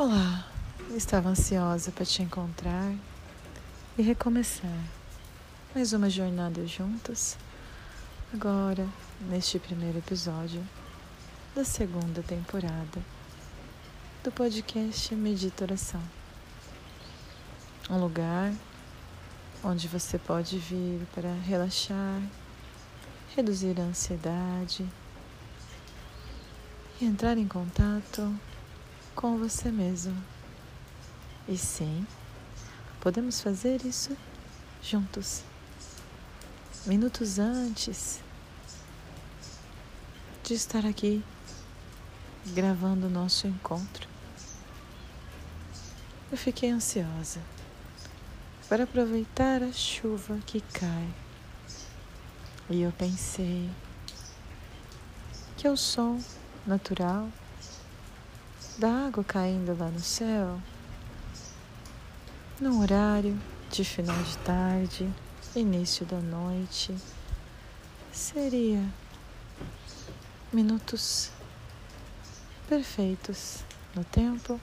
Olá, 0.00 0.46
estava 0.96 1.28
ansiosa 1.28 1.92
para 1.92 2.06
te 2.06 2.22
encontrar 2.22 2.90
e 3.98 4.02
recomeçar 4.02 4.82
mais 5.74 5.92
uma 5.92 6.08
jornada 6.08 6.66
juntos. 6.66 7.36
Agora, 8.32 8.88
neste 9.28 9.58
primeiro 9.58 9.98
episódio 9.98 10.66
da 11.54 11.64
segunda 11.64 12.22
temporada 12.22 12.98
do 14.24 14.32
podcast 14.32 15.14
Meditação. 15.14 16.02
Um 17.90 18.00
lugar 18.00 18.54
onde 19.62 19.86
você 19.86 20.16
pode 20.18 20.56
vir 20.56 21.06
para 21.14 21.30
relaxar, 21.46 22.22
reduzir 23.36 23.78
a 23.78 23.84
ansiedade 23.84 24.88
e 26.98 27.04
entrar 27.04 27.36
em 27.36 27.46
contato 27.46 28.34
com 29.20 29.36
você 29.36 29.70
mesmo. 29.70 30.16
E 31.46 31.58
sim, 31.58 32.06
podemos 33.00 33.42
fazer 33.42 33.84
isso 33.84 34.16
juntos. 34.82 35.42
Minutos 36.86 37.38
antes 37.38 38.20
de 40.42 40.54
estar 40.54 40.86
aqui 40.86 41.22
gravando 42.46 43.08
o 43.08 43.10
nosso 43.10 43.46
encontro, 43.46 44.08
eu 46.32 46.38
fiquei 46.38 46.70
ansiosa 46.70 47.40
para 48.70 48.84
aproveitar 48.84 49.62
a 49.62 49.70
chuva 49.70 50.38
que 50.46 50.62
cai. 50.72 51.08
E 52.70 52.80
eu 52.80 52.92
pensei 52.92 53.68
que 55.58 55.66
é 55.66 55.70
o 55.70 55.76
som 55.76 56.18
natural 56.66 57.28
da 58.78 59.06
água 59.06 59.22
caindo 59.24 59.76
lá 59.78 59.88
no 59.88 60.00
céu, 60.00 60.60
no 62.60 62.80
horário 62.80 63.38
de 63.70 63.84
final 63.84 64.22
de 64.22 64.38
tarde, 64.38 65.12
início 65.54 66.06
da 66.06 66.18
noite, 66.18 66.94
seria 68.12 68.84
minutos 70.52 71.30
perfeitos 72.68 73.64
no 73.94 74.04
tempo 74.04 74.60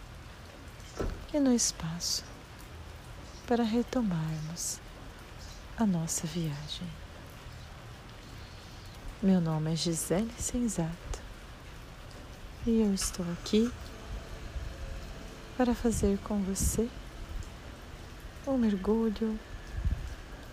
e 1.33 1.39
no 1.39 1.53
espaço 1.53 2.23
para 3.45 3.63
retomarmos 3.63 4.79
a 5.77 5.85
nossa 5.85 6.25
viagem. 6.27 6.87
Meu 9.21 9.41
nome 9.41 9.73
é 9.73 9.75
Gisele 9.75 10.31
Senzato 10.37 11.21
e 12.65 12.81
eu 12.81 12.93
estou 12.93 13.25
aqui 13.31 13.71
para 15.57 15.73
fazer 15.73 16.19
com 16.19 16.37
você 16.43 16.87
um 18.45 18.59
mergulho 18.59 19.37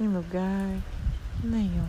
em 0.00 0.08
lugar 0.08 0.80
nenhum. 1.44 1.86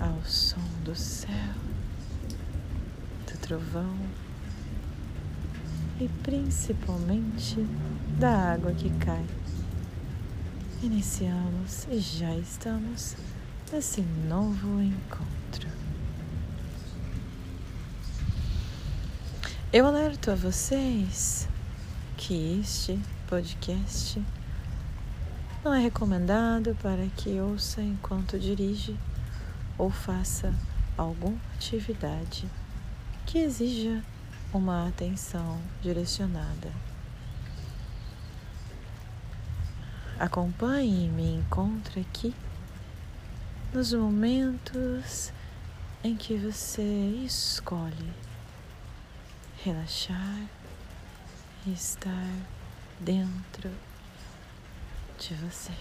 Ao 0.00 0.24
som 0.24 0.60
do 0.82 0.96
céu, 0.96 1.30
do 3.24 3.38
trovão 3.38 3.96
e 6.00 6.08
principalmente 6.24 7.64
da 8.18 8.52
água 8.54 8.72
que 8.72 8.90
cai. 8.98 9.24
Iniciamos 10.82 11.86
e 11.88 12.00
já 12.00 12.34
estamos 12.34 13.16
desse 13.70 14.00
novo 14.00 14.80
encontro. 14.80 15.68
Eu 19.70 19.86
alerto 19.86 20.30
a 20.30 20.34
vocês 20.34 21.46
que 22.16 22.60
este 22.60 22.98
podcast 23.28 24.24
não 25.62 25.74
é 25.74 25.80
recomendado 25.80 26.76
para 26.82 27.06
que 27.16 27.38
ouça 27.40 27.82
enquanto 27.82 28.38
dirige 28.38 28.96
ou 29.76 29.90
faça 29.90 30.54
alguma 30.96 31.38
atividade 31.54 32.48
que 33.26 33.38
exija 33.38 34.02
uma 34.52 34.88
atenção 34.88 35.60
direcionada. 35.82 36.72
Acompanhe 40.18 41.06
e 41.06 41.08
me 41.08 41.36
encontre 41.36 42.00
aqui 42.00 42.34
nos 43.72 43.92
momentos 43.92 45.32
em 46.02 46.16
que 46.16 46.36
você 46.36 46.82
escolhe 47.24 48.12
relaxar 49.62 50.48
e 51.66 51.72
estar 51.72 52.30
dentro 53.00 53.70
de 55.18 55.34
você. 55.34 55.72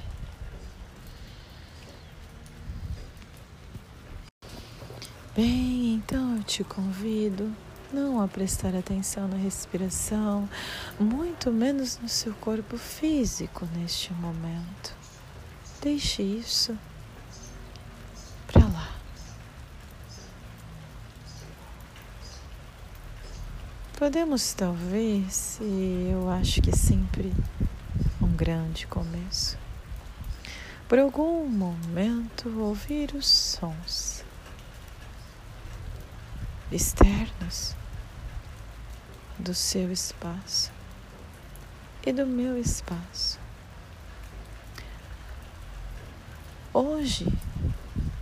Bem, 5.35 5.93
então 5.93 6.37
eu 6.37 6.43
te 6.43 6.63
convido 6.63 7.53
não 7.93 8.19
a 8.19 8.27
prestar 8.27 8.75
atenção 8.75 9.27
na 9.27 9.37
respiração, 9.37 10.49
muito 10.99 11.51
menos 11.51 11.99
no 11.99 12.09
seu 12.09 12.33
corpo 12.33 12.77
físico 12.77 13.65
neste 13.77 14.11
momento. 14.13 14.95
Deixe 15.81 16.23
isso 16.23 16.77
para 18.47 18.65
lá. 18.65 18.95
Podemos 23.97 24.53
talvez, 24.53 25.57
e 25.59 26.09
eu 26.11 26.29
acho 26.29 26.61
que 26.61 26.71
sempre 26.71 27.33
um 28.21 28.27
grande 28.27 28.85
começo, 28.85 29.57
por 30.87 30.99
algum 30.99 31.49
momento 31.49 32.47
ouvir 32.59 33.15
os 33.15 33.25
sons 33.25 34.23
externos 36.71 37.75
do 39.39 39.55
seu 39.55 39.91
espaço 39.91 40.71
e 42.05 42.13
do 42.13 42.27
meu 42.27 42.55
espaço. 42.55 43.39
Hoje 46.71 47.25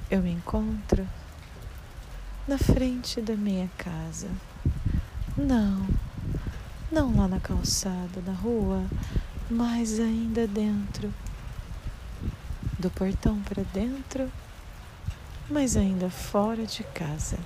eu 0.09 0.21
me 0.21 0.31
encontro 0.31 1.05
na 2.47 2.57
frente 2.57 3.19
da 3.19 3.35
minha 3.35 3.69
casa. 3.77 4.29
Não, 5.38 5.85
não 6.90 7.13
lá 7.18 7.28
na 7.28 7.41
calçada, 7.41 8.22
na 8.25 8.31
rua, 8.31 8.85
mas 9.50 10.00
ainda 10.00 10.47
dentro 10.47 11.13
do 12.79 12.90
portão 12.90 13.41
para 13.41 13.62
dentro, 13.73 14.31
mas 15.50 15.75
ainda 15.75 16.09
fora 16.09 16.66
de 16.66 16.84
casa. 16.85 17.38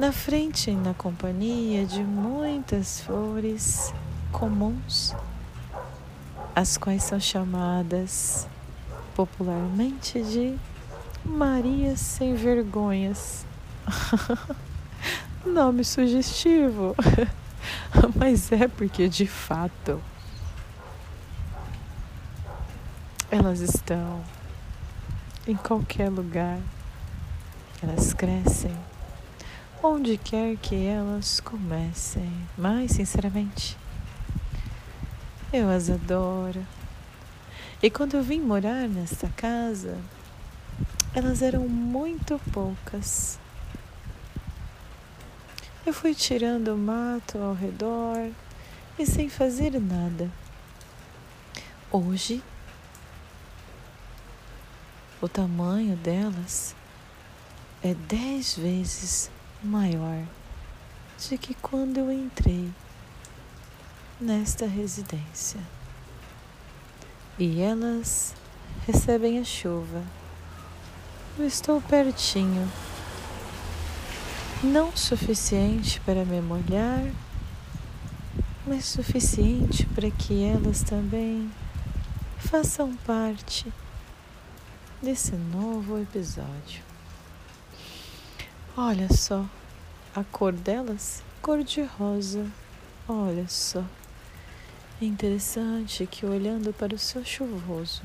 Na 0.00 0.10
frente, 0.10 0.72
na 0.72 0.94
companhia 0.94 1.86
de 1.86 2.02
muitas 2.02 3.02
flores 3.02 3.94
comuns, 4.32 5.14
as 6.56 6.76
quais 6.76 7.04
são 7.04 7.20
chamadas 7.20 8.48
popularmente 9.14 10.20
de 10.24 10.58
Maria 11.24 11.96
Sem 11.96 12.34
Vergonhas. 12.34 13.46
Nome 15.46 15.84
sugestivo, 15.84 16.94
mas 18.14 18.52
é 18.52 18.68
porque 18.68 19.08
de 19.08 19.26
fato 19.26 20.02
elas 23.30 23.60
estão 23.60 24.22
em 25.46 25.54
qualquer 25.54 26.10
lugar, 26.10 26.58
elas 27.82 28.12
crescem 28.12 28.76
onde 29.82 30.16
quer 30.16 30.56
que 30.56 30.86
elas 30.86 31.38
comecem, 31.40 32.32
mas 32.58 32.92
sinceramente 32.92 33.76
eu 35.52 35.70
as 35.70 35.88
adoro. 35.88 36.66
E 37.82 37.88
quando 37.90 38.14
eu 38.14 38.22
vim 38.22 38.40
morar 38.40 38.88
nesta 38.88 39.28
casa, 39.28 39.96
elas 41.14 41.40
eram 41.40 41.68
muito 41.68 42.40
poucas. 42.52 43.38
Eu 45.86 45.94
fui 45.94 46.16
tirando 46.16 46.74
o 46.74 46.76
mato 46.76 47.38
ao 47.38 47.54
redor 47.54 48.32
e 48.98 49.06
sem 49.06 49.28
fazer 49.28 49.80
nada. 49.80 50.28
Hoje, 51.92 52.42
o 55.22 55.28
tamanho 55.28 55.96
delas 55.96 56.74
é 57.84 57.94
dez 57.94 58.56
vezes 58.56 59.30
maior 59.62 60.24
do 61.30 61.38
que 61.38 61.54
quando 61.54 61.98
eu 61.98 62.10
entrei 62.10 62.68
nesta 64.20 64.66
residência 64.66 65.60
e 67.38 67.60
elas 67.60 68.34
recebem 68.88 69.38
a 69.38 69.44
chuva. 69.44 70.02
Eu 71.38 71.46
estou 71.46 71.80
pertinho, 71.80 72.68
não 74.62 74.96
suficiente 74.96 76.00
para 76.00 76.24
me 76.24 76.40
molhar, 76.40 77.04
mas 78.66 78.84
suficiente 78.86 79.86
para 79.86 80.10
que 80.10 80.44
elas 80.44 80.82
também 80.82 81.50
façam 82.38 82.96
parte 82.96 83.70
desse 85.02 85.32
novo 85.32 86.00
episódio. 86.00 86.82
Olha 88.76 89.12
só 89.12 89.44
a 90.14 90.24
cor 90.24 90.52
delas, 90.52 91.22
cor 91.42 91.62
de 91.62 91.82
rosa. 91.82 92.46
Olha 93.06 93.46
só. 93.48 93.84
É 95.00 95.04
interessante 95.04 96.06
que 96.06 96.24
olhando 96.24 96.72
para 96.72 96.94
o 96.94 96.98
céu 96.98 97.22
chuvoso, 97.22 98.02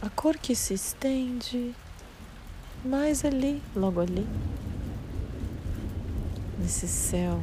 a 0.00 0.08
cor 0.08 0.38
que 0.38 0.54
se 0.54 0.72
estende 0.72 1.74
mais 2.84 3.24
ali, 3.24 3.62
logo 3.74 4.00
ali, 4.00 4.26
nesse 6.58 6.88
céu 6.88 7.42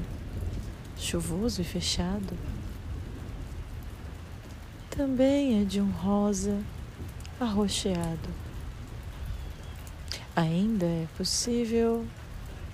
chuvoso 0.98 1.62
e 1.62 1.64
fechado, 1.64 2.34
também 4.90 5.62
é 5.62 5.64
de 5.64 5.80
um 5.80 5.92
rosa 5.92 6.60
arroxeado. 7.40 8.30
Ainda 10.36 10.86
é 10.86 11.08
possível 11.18 12.06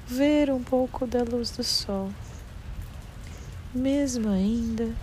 ver 0.07 0.50
um 0.50 0.63
pouco 0.63 1.06
da 1.06 1.24
luz 1.24 1.51
do 1.51 1.63
sol 1.63 2.09
mesmo 3.74 4.30
ainda 4.30 4.83
em 4.83 4.95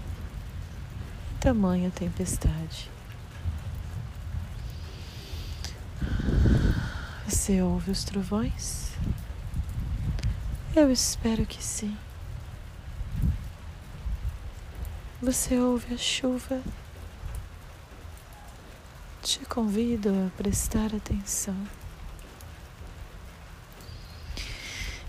tamanha 1.41 1.91
tempestade. 1.91 2.89
Você 7.31 7.63
ouve 7.63 7.93
os 7.93 8.03
trovões? 8.03 8.91
Eu 10.75 10.91
espero 10.91 11.47
que 11.47 11.63
sim. 11.63 11.97
Você 15.23 15.57
ouve 15.57 15.95
a 15.95 15.97
chuva? 15.97 16.61
Te 19.23 19.39
convido 19.47 20.09
a 20.11 20.37
prestar 20.37 20.93
atenção. 20.93 21.55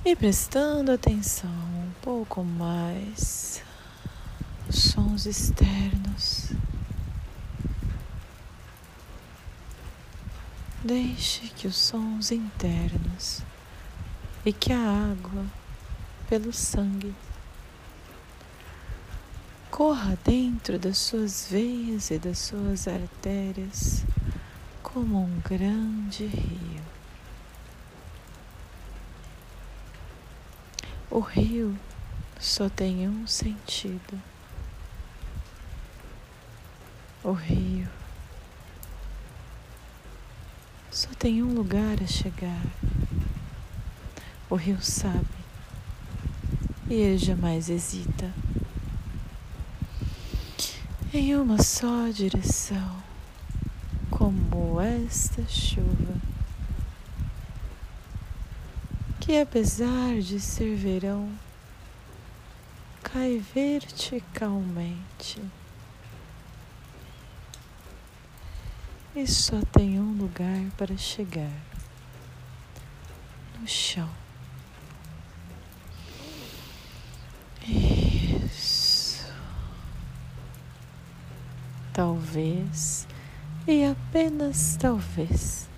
E 0.05 0.15
prestando 0.15 0.91
atenção 0.91 1.49
um 1.49 1.91
pouco 2.03 2.43
mais 2.43 3.63
sons 4.69 5.25
externos, 5.25 6.51
deixe 10.83 11.47
que 11.49 11.67
os 11.67 11.75
sons 11.75 12.31
internos 12.31 13.43
e 14.43 14.51
que 14.51 14.73
a 14.73 15.11
água 15.11 15.45
pelo 16.27 16.51
sangue 16.51 17.13
corra 19.69 20.17
dentro 20.23 20.79
das 20.79 20.97
suas 20.97 21.47
veias 21.47 22.09
e 22.09 22.17
das 22.17 22.39
suas 22.39 22.87
artérias 22.87 24.03
como 24.81 25.23
um 25.23 25.39
grande 25.41 26.25
rio. 26.25 26.81
O 31.11 31.19
rio 31.19 31.77
só 32.39 32.67
tem 32.69 33.07
um 33.07 33.27
sentido. 33.27 34.19
O 37.23 37.33
rio 37.33 37.87
só 41.11 41.15
tem 41.15 41.43
um 41.43 41.53
lugar 41.53 42.01
a 42.01 42.07
chegar. 42.07 42.63
O 44.49 44.55
rio 44.55 44.81
sabe. 44.81 45.27
E 46.89 46.93
ele 46.93 47.17
jamais 47.17 47.69
hesita. 47.69 48.33
Em 51.13 51.35
uma 51.35 51.61
só 51.61 52.07
direção, 52.09 52.95
como 54.09 54.79
esta 54.79 55.45
chuva 55.47 56.15
que 59.19 59.37
apesar 59.37 60.19
de 60.19 60.39
ser 60.39 60.75
verão, 60.75 61.29
cai 63.03 63.37
verticalmente 63.53 65.41
e 69.15 69.27
só 69.27 69.61
tem 69.71 69.99
um 69.99 70.13
lugar 70.13 70.71
para 70.77 70.95
chegar 70.97 71.51
no 73.59 73.67
chão. 73.67 74.09
Isso. 77.67 79.31
Talvez 81.93 83.07
e 83.67 83.85
apenas 83.85 84.75
talvez 84.77 85.69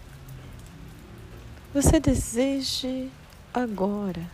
você 1.74 2.00
deseje 2.00 3.12
agora 3.54 4.26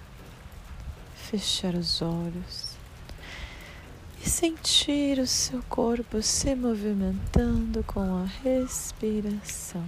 fechar 1.15 1.73
os 1.73 2.01
olhos 2.01 2.68
e 4.21 4.29
sentir 4.29 5.19
o 5.19 5.27
seu 5.27 5.63
corpo 5.63 6.21
se 6.21 6.53
movimentando 6.55 7.83
com 7.83 8.23
a 8.23 8.25
respiração. 8.43 9.83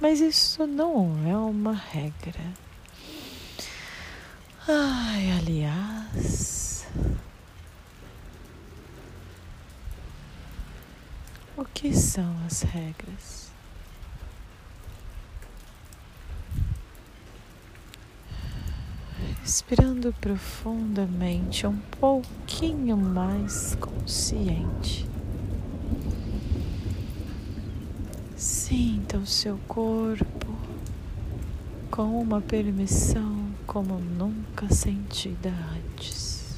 Mas 0.00 0.20
isso 0.20 0.66
não 0.66 1.26
é 1.26 1.36
uma 1.36 1.72
regra. 1.72 2.44
Ai, 4.68 5.30
aliás, 5.38 6.86
o 11.56 11.64
que 11.64 11.94
são 11.94 12.36
as 12.46 12.62
regras? 12.62 13.43
Respirando 19.44 20.10
profundamente, 20.22 21.66
um 21.66 21.76
pouquinho 22.00 22.96
mais 22.96 23.74
consciente. 23.74 25.06
Sinta 28.34 29.18
o 29.18 29.26
seu 29.26 29.58
corpo 29.68 30.56
com 31.90 32.18
uma 32.22 32.40
permissão 32.40 33.50
como 33.66 33.98
nunca 33.98 34.72
sentida 34.72 35.52
antes. 35.74 36.56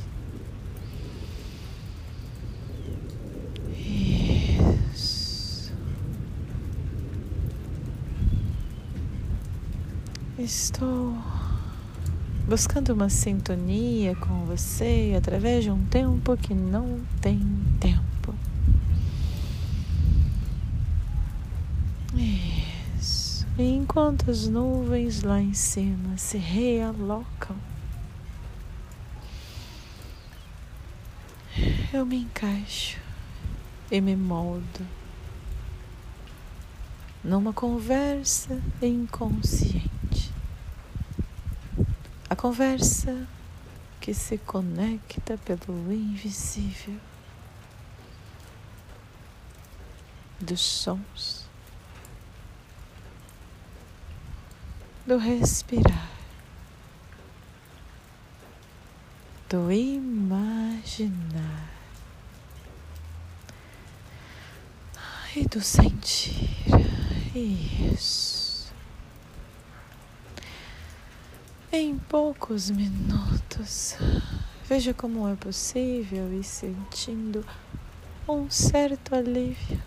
Isso. 4.95 5.73
Estou 10.39 11.17
buscando 12.47 12.91
uma 12.91 13.09
sintonia 13.09 14.15
com 14.15 14.45
você 14.45 15.15
através 15.19 15.65
de 15.65 15.71
um 15.71 15.85
tempo 15.87 16.37
que 16.37 16.55
não 16.55 17.01
tem 17.21 17.41
tempo. 17.81 18.35
Isso. 22.15 23.47
Enquanto 23.59 24.31
as 24.31 24.47
nuvens 24.47 25.23
lá 25.23 25.41
em 25.41 25.55
cima 25.55 26.17
se 26.17 26.39
realocam, 26.39 27.57
eu 31.93 32.07
me 32.07 32.19
encaixo 32.19 33.01
e 33.91 34.01
me 34.01 34.15
moldo 34.15 34.87
numa 37.25 37.53
conversa 37.53 38.61
inconsciente. 38.81 39.96
Conversa 42.47 43.27
que 44.01 44.15
se 44.15 44.39
conecta 44.39 45.37
pelo 45.37 45.93
invisível 45.93 46.95
dos 50.39 50.61
sons, 50.61 51.45
do 55.05 55.19
respirar, 55.19 56.09
do 59.49 59.73
imaginar 59.73 61.69
e 65.35 65.45
do 65.49 65.61
sentir. 65.61 66.49
Isso. 67.35 68.36
Em 71.77 71.99
poucos 71.99 72.71
minutos. 72.71 73.97
Veja 74.69 74.95
como 74.95 75.29
é 75.29 75.35
possível 75.37 76.33
ir 76.33 76.43
sentindo 76.43 77.45
um 78.29 78.51
certo 78.51 79.15
alívio 79.15 79.81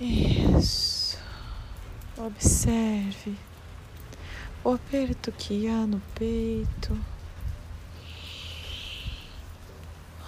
Isso. 0.00 1.18
Observe 2.18 3.34
o 4.62 4.72
aperto 4.72 5.32
que 5.32 5.66
há 5.68 5.86
no 5.86 6.00
peito. 6.14 6.98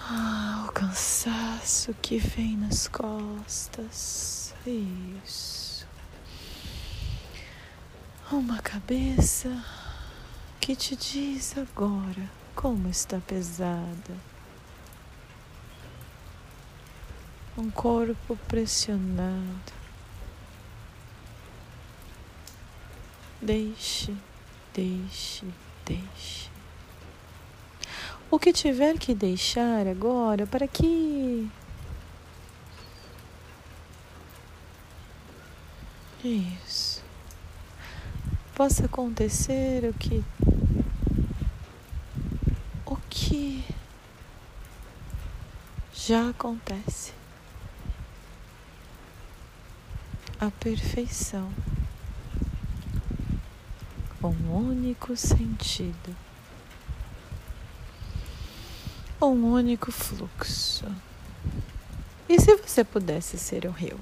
Ah, 0.01 0.65
o 0.67 0.71
cansaço 0.71 1.93
que 2.01 2.17
vem 2.17 2.57
nas 2.57 2.87
costas. 2.87 4.55
Isso. 4.65 5.68
Uma 8.31 8.61
cabeça 8.61 9.49
que 10.61 10.75
te 10.75 10.95
diz 10.95 11.57
agora 11.57 12.29
como 12.55 12.87
está 12.87 13.19
pesada. 13.19 14.15
Um 17.57 17.71
corpo 17.71 18.37
pressionado. 18.47 19.73
Deixe, 23.41 24.15
deixe, 24.73 25.47
deixe 25.85 26.49
o 28.31 28.37
que 28.37 28.53
tiver 28.53 28.97
que 28.97 29.15
deixar 29.15 29.87
agora 29.87 30.45
para 30.45 30.67
que 30.67 31.49
isso 36.23 36.88
possa 38.59 38.87
acontecer 38.87 39.85
o 39.85 39.93
que 39.93 40.21
o 42.85 42.97
que 43.09 43.63
já 45.93 46.31
acontece 46.31 47.13
a 50.37 50.51
perfeição 50.51 51.49
um 54.21 54.53
único 54.53 55.15
sentido 55.15 56.13
um 59.21 59.53
único 59.53 59.89
fluxo. 59.89 60.85
E 62.27 62.37
se 62.41 62.53
você 62.57 62.83
pudesse 62.83 63.37
ser 63.37 63.65
um 63.65 63.71
rio? 63.71 63.97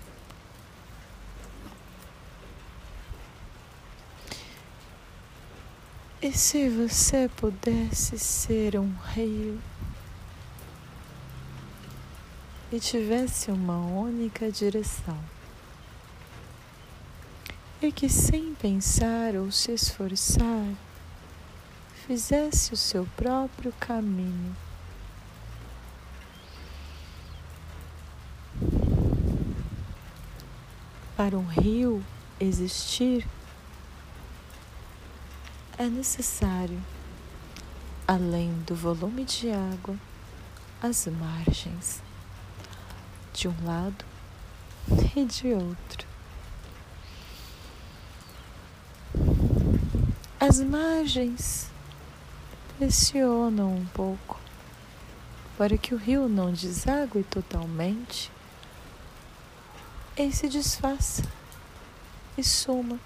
E 6.19 6.31
se 6.31 6.67
você 6.67 7.29
pudesse 7.35 8.17
ser 8.17 8.75
um 8.79 8.91
rio 9.13 9.61
e 12.71 12.79
tivesse 12.79 13.51
uma 13.51 13.77
única 13.77 14.51
direção, 14.51 15.19
e 17.79 17.91
que 17.91 18.09
sem 18.09 18.55
pensar 18.55 19.35
ou 19.35 19.51
se 19.51 19.71
esforçar, 19.73 20.73
fizesse 22.07 22.73
o 22.73 22.77
seu 22.77 23.05
próprio 23.15 23.71
caminho? 23.79 24.55
Para 31.15 31.37
um 31.37 31.45
rio 31.45 32.03
existir, 32.39 33.27
é 35.77 35.87
necessário, 35.87 36.81
além 38.07 38.51
do 38.65 38.75
volume 38.75 39.23
de 39.23 39.51
água, 39.51 39.95
as 40.81 41.07
margens 41.07 42.01
de 43.33 43.47
um 43.47 43.55
lado 43.65 44.05
e 45.15 45.25
de 45.25 45.53
outro. 45.53 46.07
As 50.39 50.59
margens 50.59 51.69
pressionam 52.77 53.75
um 53.75 53.85
pouco 53.85 54.39
para 55.57 55.77
que 55.77 55.93
o 55.93 55.97
rio 55.97 56.27
não 56.27 56.51
desague 56.53 57.23
totalmente 57.23 58.31
ele 60.17 60.33
se 60.33 60.49
desfaça 60.49 61.21
e 62.35 62.43
suma. 62.43 62.99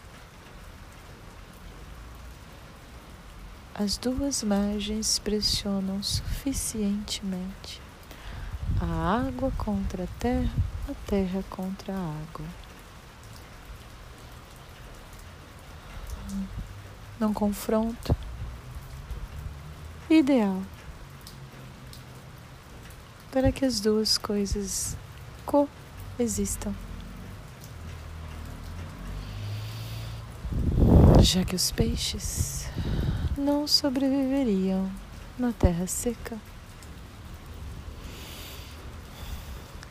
As 3.74 3.98
duas 3.98 4.44
margens 4.44 5.18
pressionam 5.20 6.04
suficientemente 6.04 7.82
a 8.80 9.26
água 9.28 9.52
contra 9.58 10.04
a 10.04 10.08
terra, 10.20 10.54
a 10.90 10.94
terra 11.08 11.44
contra 11.50 11.94
a 11.94 11.98
água. 11.98 12.46
Não 17.20 17.34
confronto. 17.34 18.16
Ideal 20.10 20.62
para 23.32 23.52
que 23.52 23.64
as 23.64 23.80
duas 23.80 24.18
coisas 24.18 24.98
coexistam. 25.46 26.76
já 31.24 31.46
que 31.46 31.56
os 31.56 31.72
peixes 31.72 32.66
não 33.42 33.68
sobreviveriam 33.68 34.88
na 35.36 35.52
terra 35.52 35.88
seca, 35.88 36.38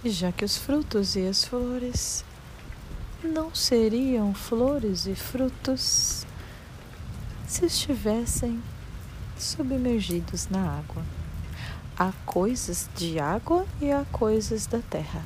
já 0.04 0.30
que 0.30 0.44
os 0.44 0.56
frutos 0.56 1.16
e 1.16 1.26
as 1.26 1.44
flores 1.44 2.24
não 3.24 3.52
seriam 3.52 4.32
flores 4.32 5.06
e 5.06 5.16
frutos 5.16 6.24
se 7.48 7.66
estivessem 7.66 8.62
submergidos 9.36 10.48
na 10.48 10.78
água. 10.78 11.02
Há 11.98 12.12
coisas 12.24 12.88
de 12.94 13.18
água 13.18 13.66
e 13.80 13.90
há 13.90 14.04
coisas 14.12 14.64
da 14.66 14.78
terra. 14.78 15.24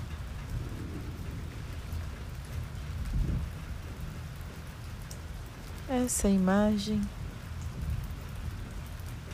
Essa 5.86 6.26
imagem 6.26 7.02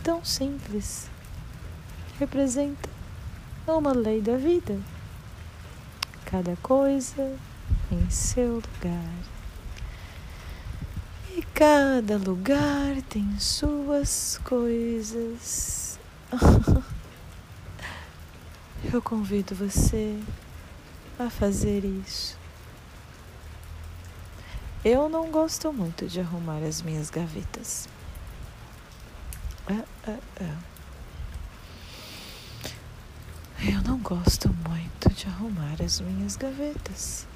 tão 0.03 0.25
simples 0.25 1.09
representa 2.19 2.89
uma 3.67 3.93
lei 3.93 4.21
da 4.21 4.37
vida. 4.37 4.79
Cada 6.25 6.57
coisa 6.57 7.37
em 7.91 8.11
seu 8.11 8.57
lugar. 8.57 9.15
E 11.37 11.43
cada 11.55 12.17
lugar 12.19 13.01
tem 13.09 13.39
suas 13.39 14.39
coisas. 14.45 15.99
Eu 18.93 19.01
convido 19.03 19.55
você 19.55 20.19
a 21.19 21.31
fazer 21.31 21.85
isso. 21.85 22.39
Eu 24.85 25.09
não 25.09 25.31
gosto 25.31 25.73
muito 25.73 26.07
de 26.07 26.21
arrumar 26.21 26.63
as 26.63 26.81
minhas 26.83 27.11
gavetas. 27.11 27.87
Ah, 29.69 29.85
ah, 30.07 30.19
ah. 30.41 30.59
Eu 33.63 33.83
não 33.83 33.99
gosto 33.99 34.49
muito 34.69 35.11
de 35.11 35.27
arrumar 35.27 35.77
as 35.85 36.01
minhas 36.01 36.37
gavetas. 36.37 37.27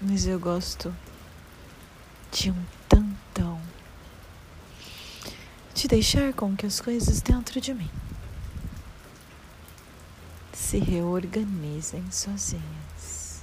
Mas 0.00 0.26
eu 0.26 0.38
gosto 0.38 0.94
de 2.32 2.50
um 2.50 2.76
de 5.86 5.88
deixar 5.88 6.32
com 6.32 6.56
que 6.56 6.66
as 6.66 6.80
coisas 6.80 7.20
dentro 7.20 7.60
de 7.60 7.72
mim 7.72 7.90
se 10.66 10.78
reorganizem 10.78 12.10
sozinhas. 12.10 13.40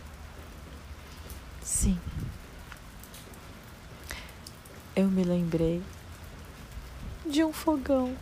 Sim, 1.62 1.98
eu 4.94 5.10
me 5.10 5.24
lembrei 5.24 5.82
de 7.26 7.42
um 7.42 7.54
fogão 7.54 8.14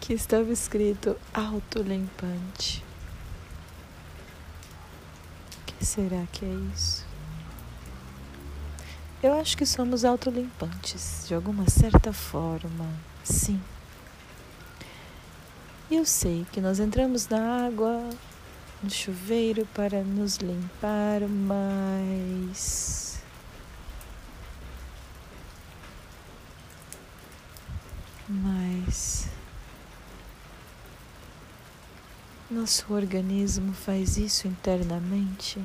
que 0.00 0.12
estava 0.12 0.50
escrito 0.50 1.16
autolimpante. 1.32 2.84
O 5.62 5.64
que 5.66 5.86
será 5.86 6.26
que 6.32 6.44
é 6.44 6.52
isso? 6.74 7.06
Eu 9.22 9.38
acho 9.38 9.56
que 9.56 9.64
somos 9.64 10.04
autolimpantes, 10.04 11.26
de 11.28 11.34
alguma 11.34 11.70
certa 11.70 12.12
forma, 12.12 12.88
sim. 13.22 13.62
Eu 15.90 16.04
sei 16.06 16.46
que 16.50 16.60
nós 16.60 16.80
entramos 16.80 17.28
na 17.28 17.66
água, 17.66 18.08
no 18.82 18.90
chuveiro, 18.90 19.66
para 19.74 20.02
nos 20.02 20.36
limpar 20.36 21.20
mais. 21.28 23.22
Mas 28.26 29.28
nosso 32.50 32.92
organismo 32.94 33.74
faz 33.74 34.16
isso 34.16 34.48
internamente, 34.48 35.62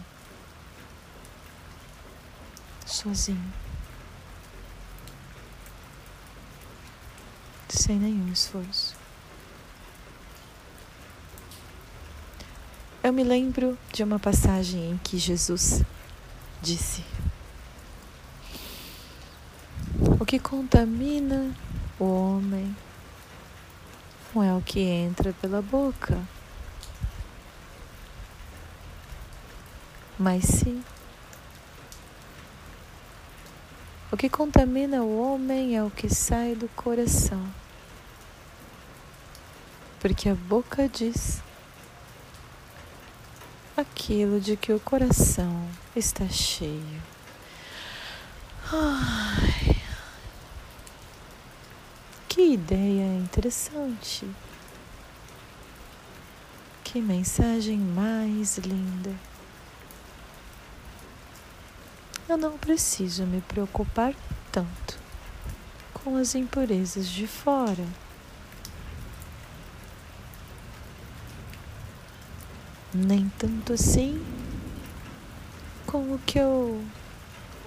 sozinho, 2.86 3.54
sem 7.70 7.98
nenhum 7.98 8.32
esforço. 8.34 8.89
Eu 13.10 13.14
me 13.14 13.24
lembro 13.24 13.76
de 13.92 14.04
uma 14.04 14.20
passagem 14.20 14.92
em 14.92 14.98
que 15.00 15.18
Jesus 15.18 15.82
disse: 16.62 17.04
O 20.20 20.24
que 20.24 20.38
contamina 20.38 21.52
o 22.00 22.04
homem 22.04 22.76
não 24.32 24.44
é 24.44 24.54
o 24.54 24.62
que 24.62 24.82
entra 24.82 25.34
pela 25.42 25.60
boca, 25.60 26.22
mas 30.20 30.44
sim 30.44 30.84
o 34.12 34.18
que 34.18 34.30
contamina 34.30 35.02
o 35.02 35.20
homem 35.20 35.76
é 35.76 35.84
o 35.84 35.90
que 35.90 36.14
sai 36.14 36.54
do 36.54 36.70
coração, 36.76 37.44
porque 40.00 40.30
a 40.30 40.36
boca 40.36 40.88
diz 40.88 41.42
aquilo 43.80 44.42
de 44.42 44.58
que 44.58 44.74
o 44.74 44.80
coração 44.80 45.66
está 45.96 46.28
cheio. 46.28 47.02
Ai, 48.72 49.76
que 52.28 52.42
ideia 52.54 53.18
interessante. 53.18 54.30
Que 56.84 57.00
mensagem 57.00 57.78
mais 57.78 58.58
linda. 58.58 59.16
Eu 62.28 62.38
não 62.38 62.58
preciso 62.58 63.26
me 63.26 63.42
preocupar 63.42 64.14
tanto 64.52 65.00
com 65.94 66.16
as 66.18 66.36
impurezas 66.36 67.08
de 67.08 67.26
fora. 67.28 67.86
Nem 72.94 73.30
tanto 73.38 73.74
assim 73.74 74.24
com 75.86 76.14
o 76.14 76.20
que 76.20 76.40
eu 76.40 76.84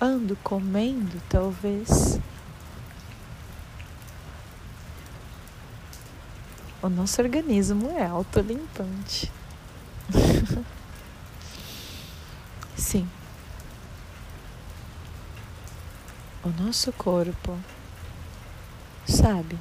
ando 0.01 0.37
comendo, 0.43 1.21
talvez. 1.29 2.21
O 6.83 6.89
nosso 6.89 7.23
organismo 7.23 7.91
é 7.97 8.07
autolimpante. 8.07 9.31
Sim. 12.77 13.09
O 16.45 16.49
nosso 16.49 16.93
corpo 16.93 17.57
sabe 19.07 19.57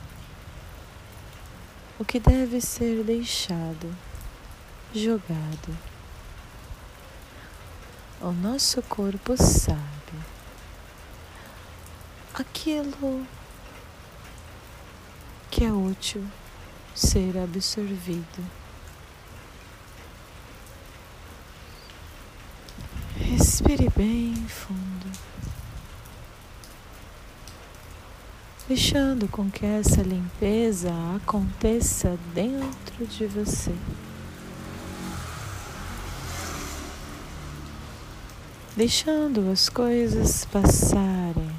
o 2.00 2.06
que 2.06 2.20
deve 2.20 2.60
ser 2.60 3.04
deixado 3.04 3.96
jogado. 4.94 5.78
O 8.20 8.32
nosso 8.32 8.82
corpo 8.84 9.36
sabe 9.36 9.80
aquilo 12.34 13.26
que 15.50 15.66
é 15.66 15.72
útil 15.72 16.24
ser 16.94 17.38
absorvido. 17.38 18.46
Respire 23.16 23.90
bem 23.96 24.36
fundo, 24.48 25.12
deixando 28.68 29.28
com 29.28 29.50
que 29.50 29.66
essa 29.66 30.02
limpeza 30.02 30.92
aconteça 31.16 32.18
dentro 32.34 33.06
de 33.08 33.26
você. 33.26 33.76
Deixando 38.76 39.52
as 39.52 39.70
coisas 39.70 40.46
passarem. 40.46 41.52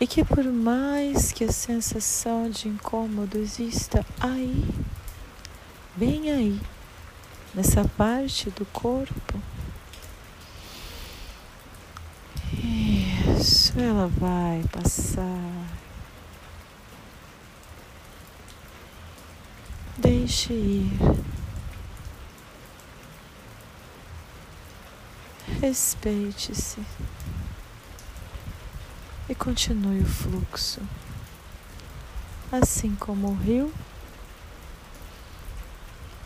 E 0.00 0.06
que 0.06 0.24
por 0.24 0.44
mais 0.44 1.30
que 1.30 1.44
a 1.44 1.52
sensação 1.52 2.50
de 2.50 2.68
incômodo 2.68 3.38
exista 3.38 4.04
aí, 4.18 4.64
bem 5.94 6.30
aí, 6.30 6.60
nessa 7.54 7.84
parte 7.96 8.50
do 8.50 8.64
corpo, 8.66 9.40
isso, 12.52 13.78
ela 13.78 14.08
vai 14.08 14.62
passar. 14.72 15.72
Deixe 19.98 20.52
ir. 20.52 21.41
Respeite-se 25.62 26.84
e 29.28 29.34
continue 29.36 30.00
o 30.00 30.04
fluxo, 30.04 30.80
assim 32.50 32.96
como 32.96 33.28
o 33.28 33.34
rio, 33.36 33.72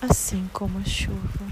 assim 0.00 0.48
como 0.54 0.78
a 0.78 0.84
chuva. 0.86 1.46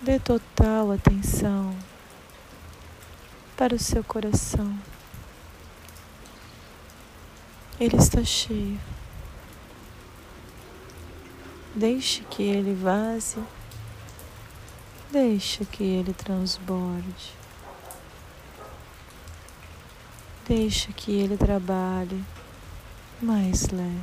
Dê 0.00 0.18
total 0.18 0.90
atenção 0.90 1.78
para 3.56 3.76
o 3.76 3.78
seu 3.78 4.02
coração. 4.02 4.76
Ele 7.78 7.96
está 7.96 8.24
cheio. 8.24 8.80
Deixe 11.74 12.22
que 12.24 12.42
ele 12.42 12.74
vaze, 12.74 13.42
deixe 15.10 15.64
que 15.64 15.82
ele 15.82 16.12
transborde, 16.12 17.32
deixe 20.46 20.92
que 20.92 21.12
ele 21.12 21.38
trabalhe 21.38 22.22
mais 23.22 23.68
leve, 23.68 23.98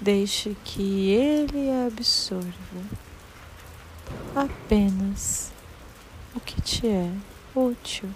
deixe 0.00 0.56
que 0.64 1.10
ele 1.10 1.70
absorva 1.86 2.48
apenas 4.34 5.52
o 6.34 6.40
que 6.40 6.62
te 6.62 6.86
é 6.86 7.12
útil. 7.54 8.08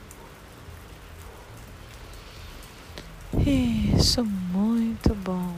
Isso, 3.46 4.24
muito 4.24 5.14
bom. 5.16 5.54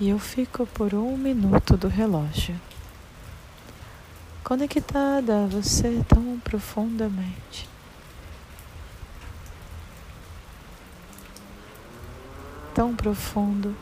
E 0.00 0.08
eu 0.08 0.18
fico 0.18 0.66
por 0.66 0.94
um 0.94 1.16
minuto 1.16 1.76
do 1.76 1.88
relógio, 1.88 2.54
conectada 4.44 5.44
a 5.44 5.46
você 5.46 6.04
tão 6.08 6.38
profundamente. 6.38 7.68
Tão 12.72 12.94
profundo 12.94 13.74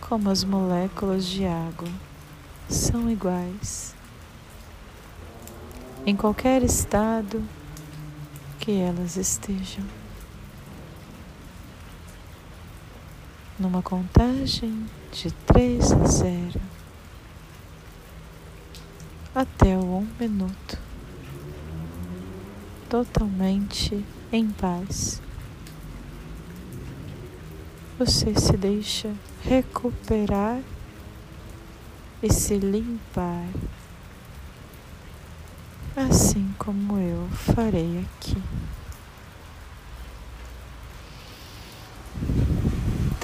como 0.00 0.28
as 0.28 0.44
moléculas 0.44 1.24
de 1.24 1.46
água 1.46 1.88
são 2.68 3.10
iguais 3.10 3.94
em 6.04 6.14
qualquer 6.14 6.62
estado 6.62 7.42
que 8.58 8.72
elas 8.72 9.16
estejam. 9.16 10.01
Numa 13.62 13.80
contagem 13.80 14.90
de 15.12 15.30
3 15.30 15.92
a 15.92 16.04
0 16.04 16.60
até 19.32 19.76
o 19.76 19.98
1 19.98 20.08
minuto, 20.18 20.76
totalmente 22.90 24.04
em 24.32 24.50
paz. 24.50 25.22
Você 28.00 28.34
se 28.34 28.56
deixa 28.56 29.14
recuperar 29.44 30.60
e 32.20 32.32
se 32.32 32.58
limpar, 32.58 33.46
assim 35.96 36.52
como 36.58 36.98
eu 36.98 37.28
farei 37.30 38.00
aqui. 38.00 38.42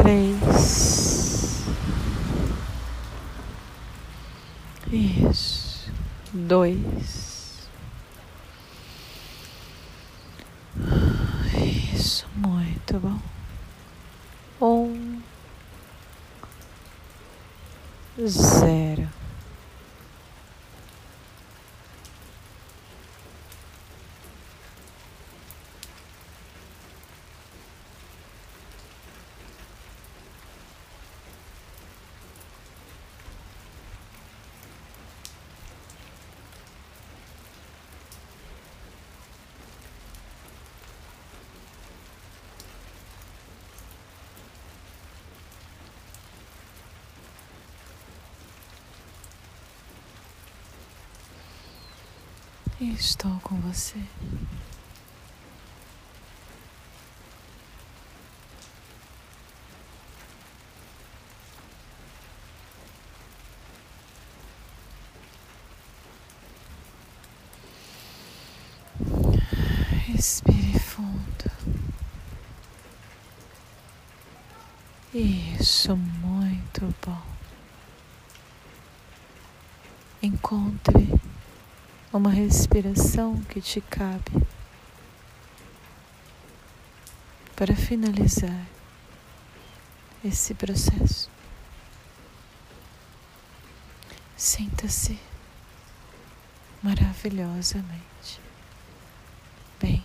Três, 0.08 1.64
Isso. 4.90 5.92
Dois. 6.32 7.68
Isso, 11.94 12.26
muito 12.34 12.98
bom. 12.98 13.20
Um. 14.62 15.20
Zero. 18.26 19.08
E 52.80 52.87
estou 52.98 53.38
com 53.42 53.54
você. 53.60 53.96
Respire 70.08 70.78
fundo. 70.80 71.50
Isso, 75.14 75.96
muito 75.96 76.92
bom. 77.04 77.22
Encontre 80.20 81.27
uma 82.12 82.30
respiração 82.30 83.36
que 83.42 83.60
te 83.60 83.80
cabe 83.80 84.32
para 87.54 87.74
finalizar 87.74 88.66
esse 90.24 90.54
processo. 90.54 91.30
Sinta-se 94.36 95.18
maravilhosamente 96.82 98.40
bem. 99.80 100.02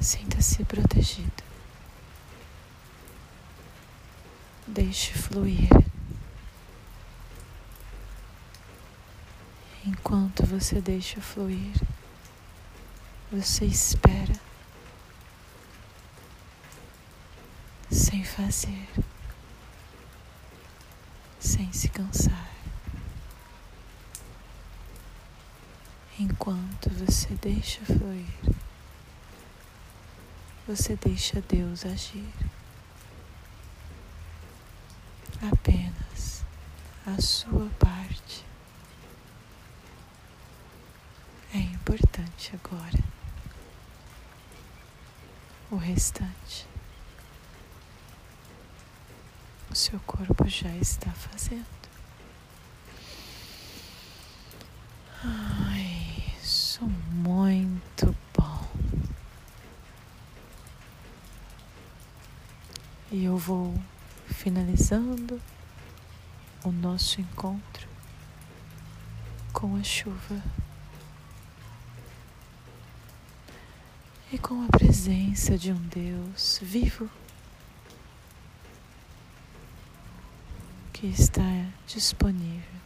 Sinta-se 0.00 0.64
protegido. 0.64 1.44
Deixe 4.66 5.12
fluir. 5.12 5.68
Enquanto 10.06 10.46
você 10.46 10.80
deixa 10.80 11.20
fluir, 11.20 11.74
você 13.28 13.64
espera 13.64 14.40
sem 17.90 18.22
fazer, 18.22 18.86
sem 21.40 21.72
se 21.72 21.88
cansar. 21.88 22.52
Enquanto 26.20 26.88
você 26.90 27.34
deixa 27.42 27.84
fluir, 27.84 28.54
você 30.68 30.94
deixa 30.94 31.40
Deus 31.40 31.84
agir. 31.84 32.32
Apenas 35.42 36.44
a 37.04 37.20
sua 37.20 37.68
parte. 37.70 38.46
é 41.56 41.75
importante 41.86 42.52
agora. 42.52 42.98
O 45.70 45.76
restante, 45.76 46.66
o 49.70 49.74
seu 49.74 50.00
corpo 50.00 50.48
já 50.48 50.74
está 50.76 51.12
fazendo. 51.12 51.64
Ai, 55.22 56.24
isso 56.42 56.84
muito 56.84 58.16
bom. 58.36 58.68
E 63.12 63.24
eu 63.24 63.36
vou 63.36 63.72
finalizando 64.26 65.40
o 66.64 66.72
nosso 66.72 67.20
encontro 67.20 67.88
com 69.52 69.76
a 69.76 69.84
chuva. 69.84 70.65
E 74.32 74.38
com 74.38 74.64
a 74.64 74.68
presença 74.68 75.56
de 75.56 75.70
um 75.70 75.80
Deus 75.94 76.58
vivo 76.60 77.08
que 80.92 81.06
está 81.06 81.66
disponível 81.86 82.80